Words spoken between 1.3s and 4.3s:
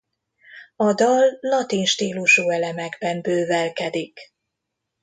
latin stílusú elemekben bővelkedik.